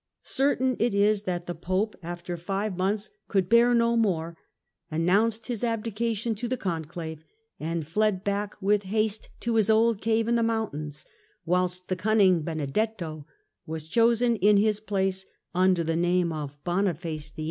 [0.23, 3.33] Certain it is that the Pope after five months 38 THE END OF THE MIDDLE
[3.33, 4.37] AGE could bear no more,
[4.89, 7.23] announced his abdication to the Conclave,
[7.59, 11.05] and fled back with haste to his old cave in the mountains;
[11.45, 13.27] whilst the cunning Benedetto
[13.67, 17.39] was chosen in his place under the name of Boniface VIII.